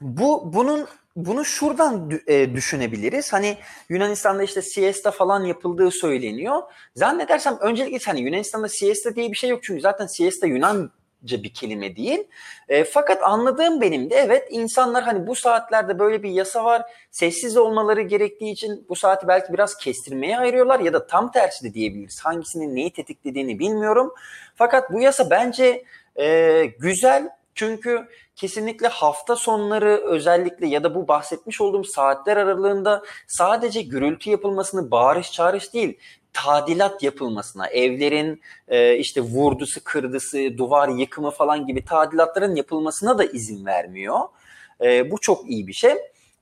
bu 0.00 0.52
bunun 0.52 0.86
bunu 1.16 1.44
şuradan 1.44 2.10
e, 2.26 2.54
düşünebiliriz. 2.54 3.32
Hani 3.32 3.56
Yunanistan'da 3.88 4.42
işte 4.42 4.62
siesta 4.62 5.10
falan 5.10 5.44
yapıldığı 5.44 5.90
söyleniyor. 5.90 6.62
Zannedersem 6.94 7.58
öncelikle 7.60 7.98
hani 8.06 8.20
Yunanistan'da 8.20 8.68
siesta 8.68 9.16
diye 9.16 9.30
bir 9.30 9.36
şey 9.36 9.50
yok 9.50 9.62
çünkü 9.62 9.80
zaten 9.80 10.06
siesta 10.06 10.46
Yunanca 10.46 10.90
bir 11.22 11.54
kelime 11.54 11.96
değil. 11.96 12.24
E, 12.68 12.84
fakat 12.84 13.22
anladığım 13.22 13.80
benim 13.80 14.10
de 14.10 14.14
evet 14.14 14.48
insanlar 14.50 15.04
hani 15.04 15.26
bu 15.26 15.34
saatlerde 15.34 15.98
böyle 15.98 16.22
bir 16.22 16.30
yasa 16.30 16.64
var. 16.64 16.82
Sessiz 17.10 17.56
olmaları 17.56 18.02
gerektiği 18.02 18.52
için 18.52 18.86
bu 18.88 18.96
saati 18.96 19.28
belki 19.28 19.52
biraz 19.52 19.76
kestirmeye 19.76 20.38
ayırıyorlar 20.38 20.80
ya 20.80 20.92
da 20.92 21.06
tam 21.06 21.32
tersi 21.32 21.64
de 21.64 21.74
diyebiliriz. 21.74 22.20
Hangisinin 22.20 22.74
neyi 22.74 22.92
tetiklediğini 22.92 23.58
bilmiyorum. 23.58 24.14
Fakat 24.54 24.92
bu 24.92 25.00
yasa 25.00 25.30
bence 25.30 25.84
e, 26.16 26.64
güzel 26.78 27.30
çünkü 27.54 28.08
kesinlikle 28.40 28.88
hafta 28.88 29.36
sonları 29.36 30.00
özellikle 30.04 30.66
ya 30.66 30.84
da 30.84 30.94
bu 30.94 31.08
bahsetmiş 31.08 31.60
olduğum 31.60 31.84
saatler 31.84 32.36
aralığında 32.36 33.02
sadece 33.26 33.82
gürültü 33.82 34.30
yapılmasını 34.30 34.90
bağırış 34.90 35.32
çağırış 35.32 35.74
değil, 35.74 35.98
tadilat 36.32 37.02
yapılmasına, 37.02 37.66
evlerin 37.66 38.40
e, 38.68 38.96
işte 38.96 39.20
vurdusu, 39.20 39.80
kırdısı, 39.84 40.58
duvar 40.58 40.88
yıkımı 40.88 41.30
falan 41.30 41.66
gibi 41.66 41.84
tadilatların 41.84 42.54
yapılmasına 42.54 43.18
da 43.18 43.24
izin 43.24 43.66
vermiyor. 43.66 44.18
E, 44.80 45.10
bu 45.10 45.18
çok 45.20 45.50
iyi 45.50 45.66
bir 45.66 45.72
şey. 45.72 45.94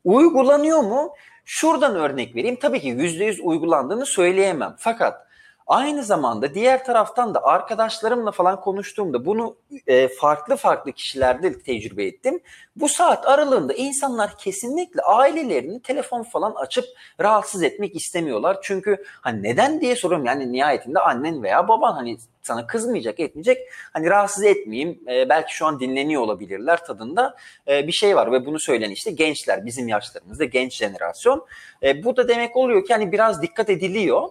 Uygulanıyor 0.05 0.81
mu? 0.81 1.15
Şuradan 1.45 1.97
örnek 1.97 2.37
vereyim. 2.37 2.59
Tabii 2.61 2.81
ki 2.81 2.89
%100 2.89 3.43
uygulandığını 3.43 4.07
söyleyemem. 4.07 4.77
Fakat 4.79 5.28
Aynı 5.69 6.05
zamanda 6.05 6.55
diğer 6.55 6.85
taraftan 6.85 7.35
da 7.35 7.45
arkadaşlarımla 7.45 8.31
falan 8.31 8.61
konuştuğumda 8.61 9.25
bunu 9.25 9.57
e, 9.87 10.09
farklı 10.09 10.57
farklı 10.57 10.93
kişilerde 10.93 11.59
tecrübe 11.63 12.05
ettim. 12.05 12.41
Bu 12.77 12.89
saat 12.89 13.27
aralığında 13.27 13.75
insanlar 13.75 14.39
kesinlikle 14.39 15.03
ailelerini 15.03 15.83
telefon 15.83 16.23
falan 16.23 16.55
açıp 16.55 16.85
rahatsız 17.21 17.63
etmek 17.63 17.97
istemiyorlar. 17.97 18.59
Çünkü 18.63 19.05
hani 19.21 19.43
neden 19.43 19.81
diye 19.81 19.97
soruyorum 19.97 20.27
yani 20.27 20.53
nihayetinde 20.53 21.01
annen 21.01 21.43
veya 21.43 21.69
baban 21.69 21.93
hani 21.93 22.17
sana 22.43 22.67
kızmayacak 22.67 23.21
etmeyecek 23.21 23.59
hani 23.93 24.11
rahatsız 24.11 24.45
etmeyeyim 24.45 25.01
e, 25.09 25.29
belki 25.29 25.55
şu 25.55 25.67
an 25.67 25.81
dinleniyor 25.81 26.23
olabilirler 26.23 26.85
tadında 26.85 27.37
e, 27.69 27.87
bir 27.87 27.93
şey 27.93 28.17
var 28.17 28.33
ve 28.33 28.47
bunu 28.47 28.61
söyleyen 28.61 28.91
işte 28.91 29.11
gençler 29.11 29.67
bizim 29.67 29.89
yaşlarımızda 29.89 30.45
genç 30.45 30.77
jenerasyon. 30.77 31.47
E, 31.83 32.05
bu 32.05 32.17
da 32.17 32.29
demek 32.29 32.57
oluyor 32.57 32.85
ki 32.85 32.93
hani 32.93 33.13
biraz 33.13 33.43
dikkat 33.43 33.71
ediliyor. 33.71 34.29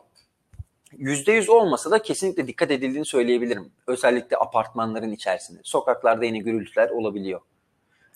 %100 0.94 1.50
olmasa 1.52 1.92
da 1.92 2.02
kesinlikle 2.02 2.48
dikkat 2.48 2.72
edildiğini 2.72 3.06
söyleyebilirim. 3.06 3.72
Özellikle 3.88 4.38
apartmanların 4.38 5.12
içerisinde. 5.12 5.60
Sokaklarda 5.64 6.26
yine 6.26 6.38
gürültüler 6.38 6.90
olabiliyor. 6.90 7.42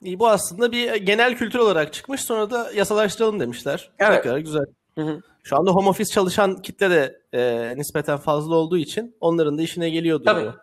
İyi, 0.01 0.19
bu 0.19 0.27
aslında 0.27 0.71
bir 0.71 0.95
genel 0.95 1.35
kültür 1.35 1.59
olarak 1.59 1.93
çıkmış 1.93 2.21
sonra 2.21 2.51
da 2.51 2.71
yasalaştıralım 2.75 3.39
demişler. 3.39 3.91
Evet. 3.99 4.23
Tekrar 4.23 4.37
güzel. 4.37 4.65
Hı 4.95 5.01
hı. 5.01 5.21
Şu 5.43 5.57
anda 5.57 5.71
home 5.71 5.89
office 5.89 6.11
çalışan 6.11 6.61
kitle 6.61 6.89
de 6.89 7.21
e, 7.33 7.73
nispeten 7.77 8.17
fazla 8.17 8.55
olduğu 8.55 8.77
için 8.77 9.15
onların 9.21 9.57
da 9.57 9.61
işine 9.61 9.89
geliyor 9.89 10.21
Tabii. 10.25 10.39
duruyor. 10.39 10.53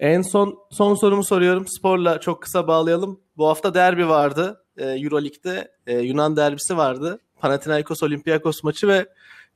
En 0.00 0.22
son 0.22 0.58
son 0.70 0.94
sorumu 0.94 1.24
soruyorum. 1.24 1.66
Sporla 1.66 2.20
çok 2.20 2.42
kısa 2.42 2.68
bağlayalım. 2.68 3.20
Bu 3.36 3.48
hafta 3.48 3.74
derbi 3.74 4.08
vardı. 4.08 4.64
E, 4.76 4.84
Euroleague'de 4.84 5.70
e, 5.86 5.98
Yunan 5.98 6.36
derbisi 6.36 6.76
vardı. 6.76 7.20
Panathinaikos 7.40 8.02
Olympiakos 8.02 8.62
maçı 8.64 8.88
ve 8.88 9.06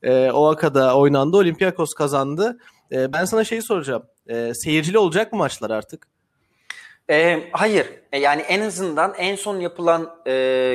e, 0.03 0.31
Oaka'da 0.31 0.97
oynandı. 0.97 1.37
Olympiakos 1.37 1.95
kazandı. 1.95 2.59
E, 2.93 3.13
ben 3.13 3.25
sana 3.25 3.45
şeyi 3.45 3.63
soracağım. 3.63 4.03
E, 4.29 4.55
seyircili 4.55 4.99
olacak 4.99 5.33
mı 5.33 5.39
maçlar 5.39 5.71
artık? 5.71 6.07
E, 7.11 7.43
hayır. 7.53 7.87
E, 8.13 8.19
yani 8.19 8.43
en 8.43 8.61
azından 8.61 9.15
en 9.19 9.37
son 9.37 9.61
yapılan 9.61 10.17
e, 10.27 10.33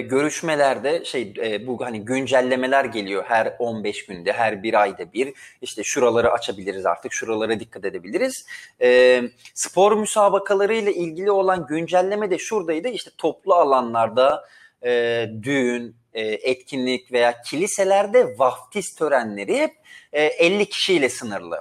görüşmelerde 0.09 1.05
şey 1.05 1.33
e, 1.43 1.67
bu 1.67 1.85
hani 1.85 2.05
güncellemeler 2.05 2.85
geliyor 2.85 3.23
her 3.27 3.55
15 3.59 4.05
günde, 4.05 4.33
her 4.33 4.63
bir 4.63 4.81
ayda 4.81 5.13
bir. 5.13 5.33
İşte 5.61 5.83
şuraları 5.83 6.31
açabiliriz 6.31 6.85
artık, 6.85 7.13
şuralara 7.13 7.59
dikkat 7.59 7.85
edebiliriz. 7.85 8.45
E, 8.81 9.21
spor 9.53 9.97
müsabakalarıyla 9.97 10.91
ilgili 10.91 11.31
olan 11.31 11.67
güncelleme 11.67 12.31
de 12.31 12.38
şuradaydı. 12.38 12.88
İşte 12.88 13.11
toplu 13.17 13.53
alanlarda 13.53 14.45
e, 14.85 15.25
düğün, 15.43 15.95
e, 16.15 16.21
etkinlik 16.21 17.12
veya 17.12 17.41
kiliselerde 17.41 18.36
vaftiz 18.39 18.95
törenleri 18.95 19.58
hep 19.58 19.71
e, 20.13 20.23
50 20.23 20.65
kişiyle 20.69 21.10
sınırlı. 21.10 21.60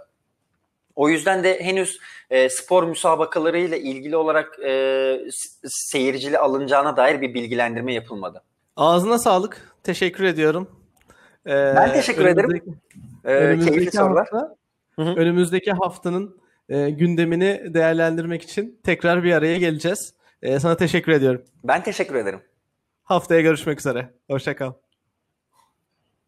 O 0.96 1.08
yüzden 1.08 1.44
de 1.44 1.60
henüz 1.64 1.98
e, 2.30 2.48
spor 2.48 2.82
müsabakalarıyla 2.84 3.76
ilgili 3.76 4.16
olarak 4.16 4.58
e, 4.64 5.20
seyircili 5.66 6.38
alınacağına 6.38 6.96
dair 6.96 7.20
bir 7.20 7.34
bilgilendirme 7.34 7.94
yapılmadı. 7.94 8.42
Ağzına 8.76 9.18
sağlık. 9.18 9.74
Teşekkür 9.82 10.24
ediyorum. 10.24 10.70
E, 11.46 11.50
Ben 11.50 11.92
teşekkür 11.92 12.24
ederim. 12.26 12.50
önümüzdeki- 12.50 12.74
E, 13.24 13.30
önümüzdeki 13.34 13.96
sorular. 13.96 14.28
hafta- 14.30 14.56
Hı 14.96 15.02
hı. 15.02 15.14
önümüzdeki 15.16 15.72
haftanın 15.72 16.40
e, 16.68 16.90
gündemini 16.90 17.74
değerlendirmek 17.74 18.42
için 18.42 18.80
tekrar 18.84 19.24
bir 19.24 19.32
araya 19.32 19.58
geleceğiz. 19.58 20.14
E, 20.42 20.60
sana 20.60 20.76
teşekkür 20.76 21.12
ediyorum. 21.12 21.42
Ben 21.64 21.82
teşekkür 21.82 22.14
ederim. 22.14 22.40
Haftaya 23.04 23.40
görüşmek 23.40 23.80
üzere. 23.80 24.14
Hoşça 24.30 24.56
kal. 24.56 24.72